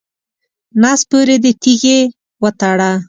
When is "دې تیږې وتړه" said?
1.43-2.91